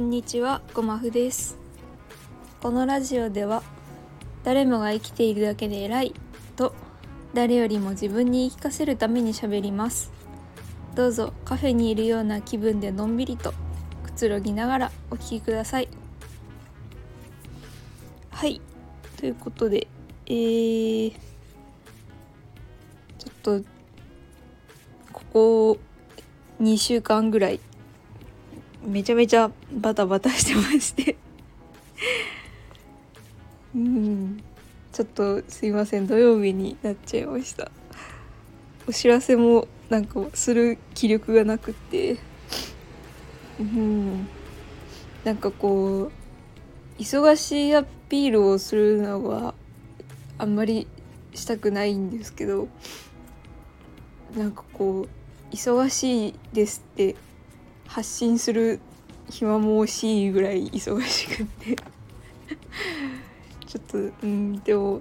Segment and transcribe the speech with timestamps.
[0.00, 1.58] んにちは、ごまふです。
[2.62, 3.62] このラジオでは、
[4.44, 6.14] 誰もが生きているだけで偉い
[6.56, 6.72] と、
[7.34, 10.10] 誰よりも自分に言い聞かせるために喋ります。
[10.94, 13.52] どうぞカフェにいるような気分でのんびりと
[14.02, 15.88] くつろぎながらお聞きください。
[18.30, 18.62] はい、
[19.18, 19.86] ということで、
[20.24, 21.12] えー、
[23.18, 23.60] ちょっと、
[25.12, 25.78] ここ
[26.58, 27.60] 2週間ぐらい
[28.84, 31.16] めちゃめちゃバタバタしてまして。
[33.74, 34.42] うん。
[34.92, 36.06] ちょっとすいません。
[36.06, 37.70] 土曜日になっちゃいました。
[38.86, 42.18] お知らせもなんかする気力がなくって。
[43.58, 44.28] うん。
[45.24, 46.10] なんかこ
[46.98, 49.54] う忙しいアピールをするのは
[50.38, 50.86] あんまり
[51.34, 52.68] したくないんですけど。
[54.36, 55.08] なんかこ
[55.50, 57.16] う忙しいですって
[57.90, 58.78] 発信する
[59.30, 61.76] 暇も惜しいぐらい忙しくって。
[63.66, 65.00] ちょっとうんでも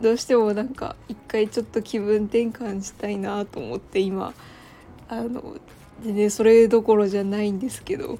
[0.00, 4.32] どうしてもなんか一回ちょっと気分転換したいなと思って今。
[5.08, 5.58] あの
[6.02, 8.18] 全然それどころじゃないんですけど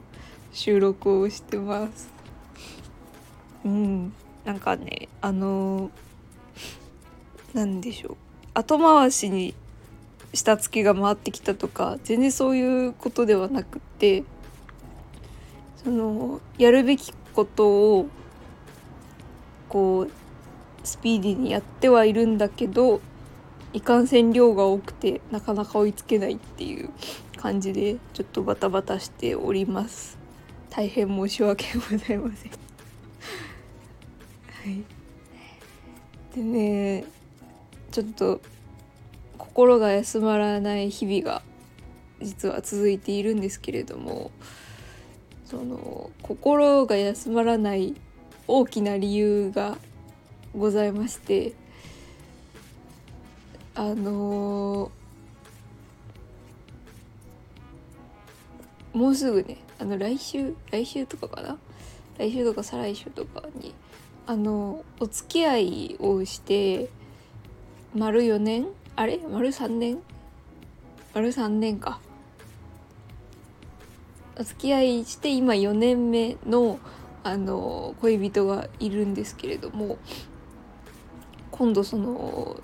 [0.52, 2.10] 収録をしてます。
[3.64, 4.12] うん
[4.44, 5.90] なんかねあの
[7.54, 8.16] なんでしょう。
[8.52, 9.54] 後回しに
[10.34, 14.24] 下付けが回ってきたとか全然そういうことではなくって
[15.82, 18.08] そのやるべきことを
[19.68, 20.10] こう
[20.84, 23.00] スピーディーにやってはいるんだけど
[23.72, 26.90] いかんせん量が多くてなかなか追いつけないっていう
[27.36, 30.18] 感じでちょっとバタバタしております。
[30.70, 32.52] 大変申し訳ございません。
[32.52, 32.58] は
[34.70, 34.84] い。
[36.34, 37.04] でね
[37.90, 38.40] ちょっと
[39.52, 41.42] 心が休まらない日々が
[42.22, 44.30] 実は続いているんですけれども
[45.44, 47.94] その心が休まらない
[48.48, 49.76] 大きな理由が
[50.56, 51.52] ございまして
[53.74, 54.90] あの
[58.94, 61.58] もうすぐねあの来週来週とかかな？
[62.16, 63.74] 来週とか再来週とかに
[64.26, 66.88] あのお付き合いをして
[67.94, 68.66] 丸4年
[68.96, 69.18] あれ？
[69.30, 69.98] 丸3年？
[71.14, 72.00] 丸3年か。
[74.38, 76.78] お付き合いして今4年目の
[77.24, 79.98] あの恋人がいるんですけれども
[81.52, 82.56] 今度その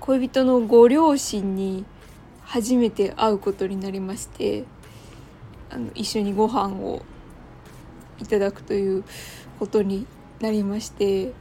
[0.00, 1.84] 恋人のご両親に
[2.44, 4.64] 初めて会うことになりまして
[5.68, 7.02] あの一緒にご飯を
[8.20, 9.04] いただくという
[9.58, 10.06] ことに
[10.40, 11.32] なりまして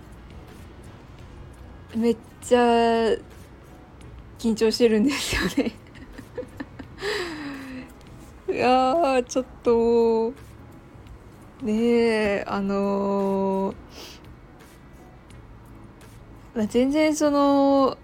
[1.95, 2.59] めっちゃ
[4.39, 5.73] 緊張してるんですよね。
[8.55, 10.33] いやーちょっと
[11.63, 13.75] ねえあのー
[16.55, 17.97] まあ、全然その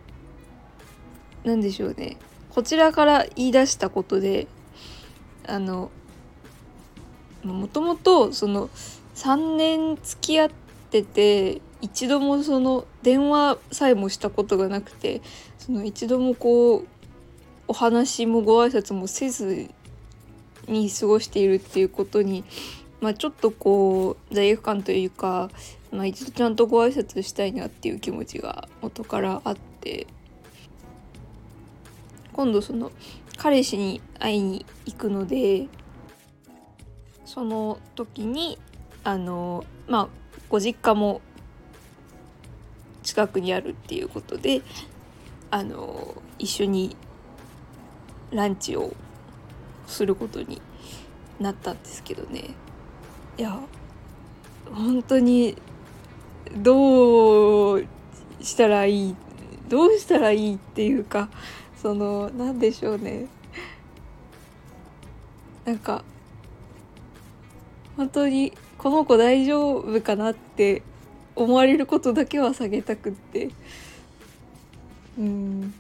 [1.44, 2.18] なんでしょうね。
[2.50, 4.48] こちらから言い出したことで
[5.46, 5.92] あの
[7.44, 8.70] もともとその
[9.16, 10.50] 3年付き合っ
[10.90, 15.22] てて一度もその電話さえもしたことがなくて
[15.58, 16.88] その一度もこう
[17.68, 19.70] お話もご挨拶もせず
[20.68, 22.44] に過ごしているっていうことに、
[23.02, 25.50] まあ、ちょっとこう罪悪感というか、
[25.92, 30.08] まあ、一度ちゃんとご挨拶したいなっていう気持ちが元からあって
[32.34, 32.92] 今度その
[33.38, 35.68] 彼氏に会いに行くので
[37.26, 38.58] その時に
[39.04, 40.08] あのまあ
[40.50, 41.22] ご実家も
[43.18, 44.62] 近くにあるっていうことで
[45.50, 46.96] あの一緒に
[48.30, 48.94] ランチを
[49.88, 50.62] することに
[51.40, 52.52] なったんですけどね。
[53.40, 53.60] いや
[54.72, 55.58] 本当に
[56.58, 57.88] どう
[58.40, 59.16] したらいい
[59.68, 61.30] どうしたらいいっていうか
[61.82, 63.26] その何でしょうね。
[65.66, 66.04] なんか
[67.96, 70.84] 本当にこの子大丈夫かなって
[71.38, 73.50] 思われることだけは下げたくって
[75.18, 75.74] うん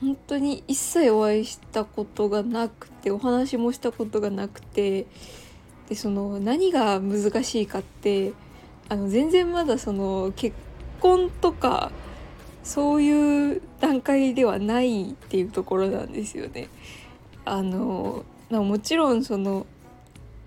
[0.00, 5.06] 本当に一切お会いしたことがなくてお話もしたことがなくて
[5.88, 8.32] でその何が難しいかって
[8.88, 10.54] あの全然まだその結
[11.00, 11.90] 婚とか
[12.62, 16.68] そういう段階ではないっていうところなんですよね。
[17.44, 19.66] あのもちろんその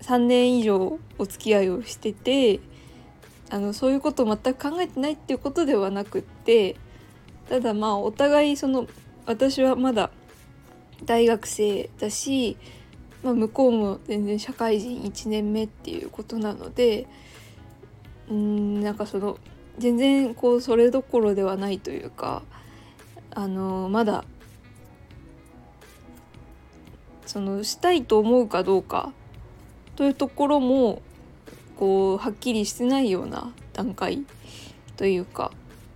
[0.02, 2.60] 3年以上お付き合いをしてて
[3.50, 6.76] あのそういうことを全く考えてないっていうことではなくって
[7.48, 8.86] ただまあお互いその
[9.26, 10.10] 私はまだ
[11.04, 12.56] 大学生だし
[13.22, 17.06] まあ、向こうも全然社会人1年目っていうことなので
[18.30, 19.38] うんなんかその
[19.78, 22.42] 全然こうそれどころではないというか
[23.30, 24.24] あのまだ
[27.26, 29.12] そのしたいと思うかどうか
[29.98, 31.02] というところも
[31.76, 34.22] こうはっきりしてないような段階
[34.96, 35.50] というか、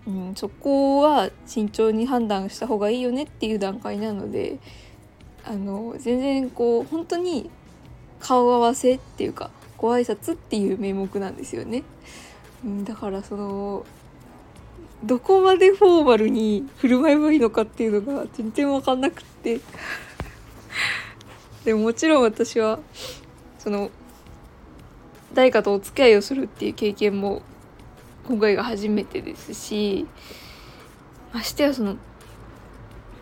[0.08, 4.58] うん、そこは慎重に判断した方がいいよねっていう段階なので
[5.44, 7.48] あの全然こう本当に
[8.18, 11.84] 顔合わせっていうかご挨拶っていう名目なんですよね。
[12.64, 13.86] うん、だからその
[15.04, 19.60] どこまでフォーマルに振る舞えばいいのかっていうのが全然分かんなくって
[21.64, 22.80] でももちろん私は
[23.62, 23.90] その
[25.34, 27.42] 誰かとお付き合いをするっていう経験も
[28.26, 30.06] 今回が初めてですし
[31.32, 31.96] ましてやその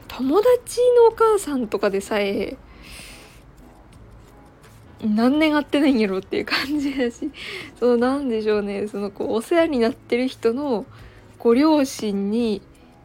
[0.09, 2.57] 友達のお母さんとかでさえ
[5.03, 7.31] 何年会ってないんやろっていう感じだし
[7.79, 8.89] そのなんでしょうね。
[8.89, 10.85] そのこうお世話になってる人の
[11.39, 12.61] ご両親に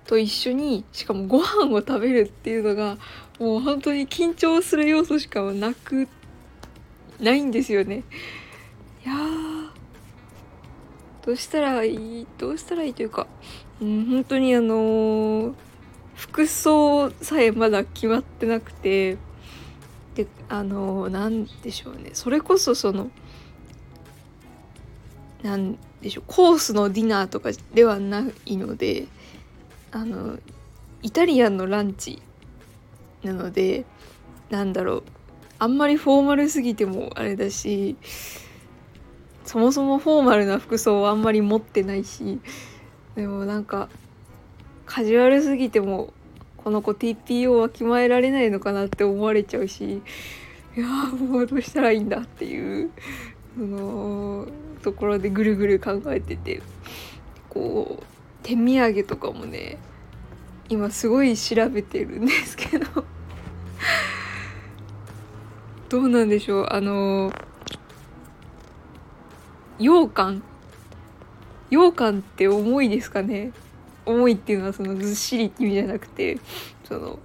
[0.05, 2.97] と一緒にしかもご飯を食べるっていうのが
[3.39, 6.07] もう本当に緊張する要素しかなく
[7.19, 8.03] ないんですよね。
[9.06, 9.15] いや
[11.25, 12.27] どうしたらいい？
[12.38, 13.27] どうしたらいいというか、
[13.81, 15.53] うん、本当にあのー、
[16.15, 19.17] 服装さえまだ決まってなくて
[20.15, 22.12] であの何でしょうね。
[22.13, 23.09] それこそその
[25.41, 29.06] なんでしょうコースのディナーとかではないので
[29.91, 30.38] あの
[31.01, 32.21] イタリアンのランチ
[33.23, 33.85] なので
[34.50, 35.03] なんだろう。
[35.59, 37.95] あんまりフォーマルすぎてもあれだし
[39.45, 42.39] そもそもフォーマルな服装はあんまり持ってないし
[43.15, 43.89] でもなんか
[44.85, 46.13] カジュアルすぎても
[46.57, 50.01] この子 TPO は決まえられないのかなって思われちゃうし
[50.75, 52.89] いやもうどうしたらいいんだっていう
[53.55, 54.47] その
[54.81, 56.61] ところでぐるぐる考えてて
[57.49, 58.05] こう
[58.43, 59.77] 手土産とかもね
[60.67, 63.05] 今すごい調べてるんですけど
[65.89, 66.67] どうなんでしょう？
[66.69, 67.31] あの
[69.77, 70.43] 羊羹？
[71.69, 73.51] 羊羹って重いですかね？
[74.05, 76.37] 重いっていうのはそのずっしりっていう意味じゃなくて
[76.83, 77.19] その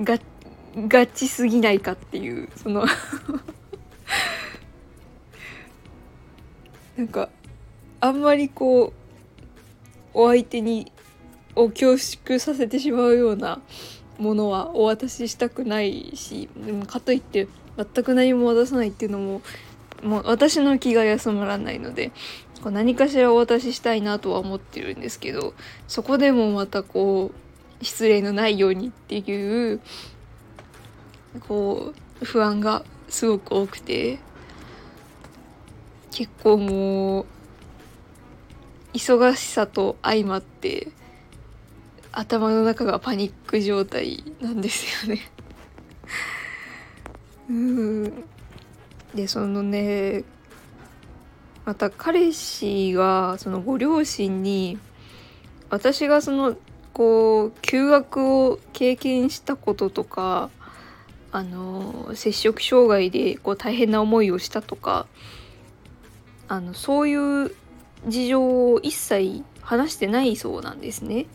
[0.00, 0.18] が
[0.88, 2.84] ガチすぎないかっていうその
[6.96, 7.28] なんか
[8.00, 8.92] あんまりこう
[10.14, 10.92] お相手に
[11.56, 13.60] を恐縮させてしまうような
[14.18, 19.42] ものはお渡ししたくないしでもかといって全く何も渡さないっていうのも
[20.02, 22.12] もう私の気が休まらないので
[22.62, 25.54] こう何かしらお渡ししたいなとは思ってるんですけど
[25.88, 27.32] そこでもまたこ
[27.80, 29.80] う失礼のないようにっていう
[31.48, 34.18] こう不安がすごく多くて
[36.10, 37.26] 結構もう
[38.92, 40.88] 忙しさと相まって
[42.18, 45.20] 頭の中がパニック状態なんですよね
[47.50, 48.24] うん
[49.14, 50.24] でそのね
[51.64, 54.78] また彼氏がそのご両親に
[55.70, 56.56] 私がその
[56.92, 60.50] こう休学を経験したこととか
[61.32, 65.06] あの摂食障害でこう大変な思いをしたとか
[66.46, 67.54] あのそういう
[68.06, 71.26] 事情を一切話してないそうなんですね。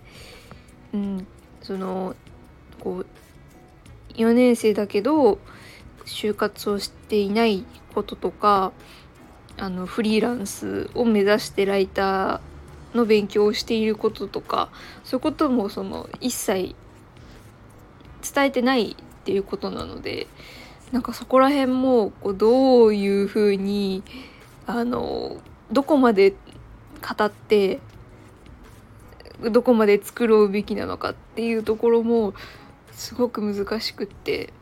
[0.93, 1.27] うん、
[1.61, 2.15] その
[2.79, 3.05] こう
[4.13, 5.39] 4年生だけど
[6.05, 8.71] 就活をしていないこととか
[9.57, 14.69] あのフリーランスを目指してライターの勉強をしていることとか
[15.03, 16.75] そういうこともその一切
[18.33, 20.27] 伝えてないっていうことなので
[20.91, 24.03] なんかそこら辺もこうどういうふうに
[24.65, 25.37] あの
[25.71, 27.79] どこまで語って
[29.51, 32.33] どこまで作ろうべきなのかっていうところも
[32.91, 34.53] すごく難しくって。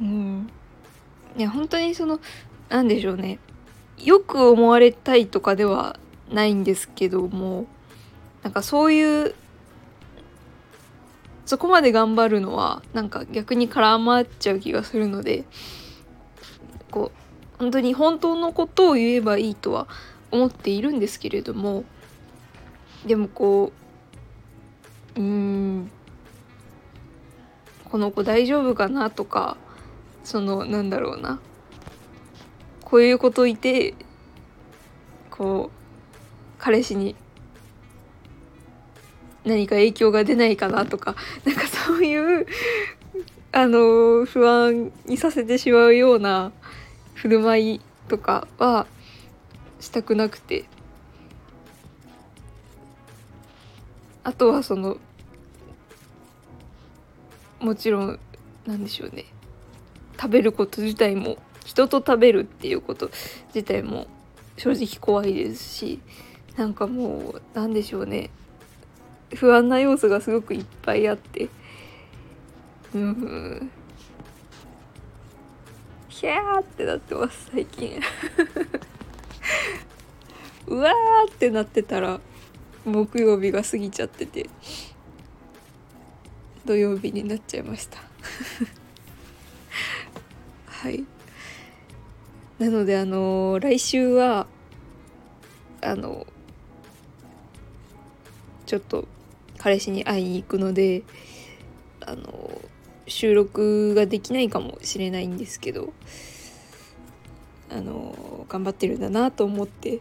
[0.00, 0.50] うん。
[1.36, 2.20] いや本当にその
[2.68, 3.38] 何でしょうね。
[3.98, 5.98] よく思われたいとかでは
[6.30, 7.66] ないんですけども
[8.42, 9.34] なんかそういう
[11.44, 15.44] そこまで頑張るのはなんか逆に絡まっちゃう気がするので
[16.90, 19.86] こう本当に本当のことを言えばいいとは
[20.30, 21.84] 思っているんですけれども
[23.06, 23.72] でもこ
[25.16, 25.90] ううん
[27.90, 29.56] この子大丈夫かなとか
[30.24, 31.40] そのなんだろうな。
[32.84, 33.94] こういうこといて
[35.30, 35.78] こう
[36.58, 37.16] 彼氏に
[39.44, 42.46] 何か影響が出ないかなとかなんかそういう
[43.50, 46.52] あの不安にさせてしまうような
[47.14, 48.86] 振る舞いとかは
[49.80, 50.66] したくなくて。
[54.24, 54.98] あとはその
[57.60, 58.18] もちろん
[58.66, 59.24] なんでしょうね。
[60.20, 63.10] 食べること自体も人と食べるっていうこと
[63.54, 64.06] 自体も
[64.56, 66.00] 正直怖いですし
[66.56, 68.30] なんかもうなんでしょうね。
[69.34, 71.48] 不安な要素がすごくいっぱいあって。
[72.94, 73.70] うん。
[76.08, 77.98] ヒャーってなってます最近。
[80.68, 82.20] うわーってなってたら
[82.84, 84.48] 木曜日が過ぎちゃってて
[86.64, 87.98] 土曜日になっちゃいました。
[90.66, 91.04] はい。
[92.58, 94.46] なのであの来週は
[95.80, 96.26] あの
[98.66, 99.08] ちょっと
[99.58, 101.02] 彼氏に会いに行くので
[102.00, 102.60] あの
[103.08, 105.92] 収録ができないかもしれないんですけど
[107.68, 110.00] あの頑張ってるんだなと思って。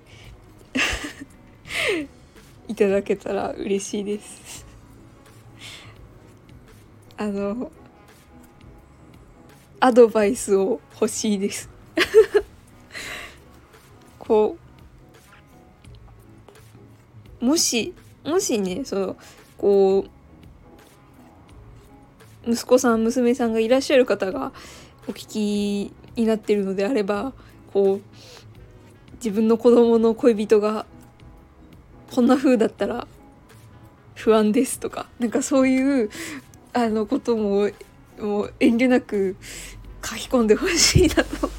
[2.71, 4.65] いただけたら嬉しいです。
[7.17, 7.69] あの
[9.81, 11.69] アドバイスを欲しいです。
[14.19, 14.55] こ
[17.41, 19.17] うもしもしねその
[19.57, 20.05] こ
[22.47, 24.53] う息子さん娘さんがいらっしゃる方が
[25.09, 27.33] お聞きになってるのであれば
[27.73, 28.01] こう
[29.15, 30.85] 自分の子供の恋人が
[32.13, 33.07] こんな風だったら
[34.15, 36.09] 不安ですとかなんかそういう
[36.73, 37.69] あのことも
[38.19, 39.37] もう遠慮なく
[40.03, 41.49] 書き込んでほしいなと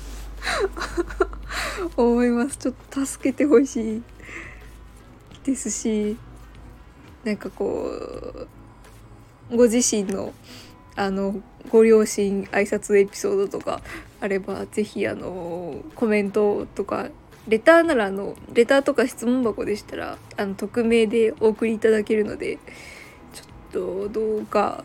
[1.97, 2.57] 思います。
[2.57, 4.03] ちょっと助けてほしい
[5.45, 6.17] ですし
[7.25, 7.91] なんかこ
[9.51, 10.33] うご自身の
[10.95, 11.41] あの
[11.71, 13.81] ご両親挨拶エピソードとか
[14.21, 17.09] あれば是非あのコメントとか
[17.49, 22.59] レターならあのレターとか質問箱でしたらあの匿名でお送りいただけるので
[23.33, 24.85] ちょっとどうか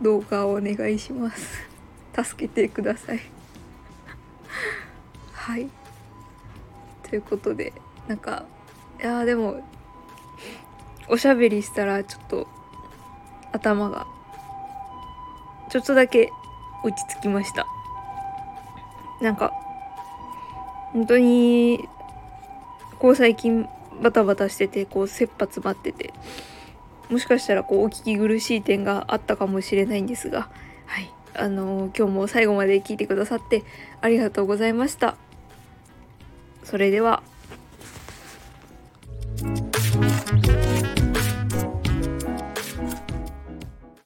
[0.00, 1.68] どうかお願いします。
[2.14, 3.20] 助けてください。
[5.32, 5.68] はい。
[7.02, 7.72] ということで
[8.08, 8.44] なんか
[9.00, 9.60] いやでも
[11.08, 12.48] おしゃべりしたらちょっと
[13.52, 14.06] 頭が
[15.70, 16.30] ちょっとだけ
[16.82, 17.66] 落ち着きました。
[19.20, 19.52] なんか
[20.94, 21.86] 本当に
[22.98, 23.68] こう最近
[24.00, 26.14] バタバタしててこう切羽詰まってて
[27.10, 30.48] もしかしたらこうお聞き苦しい点があったかもしれないんですが
[30.86, 31.10] はい。
[31.34, 33.64] あの今日も最後まで聞いてくださって
[34.00, 35.16] ありがとうございました。
[36.62, 37.22] それでは。